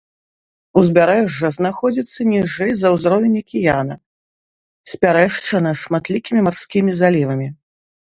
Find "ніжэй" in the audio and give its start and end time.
2.33-2.71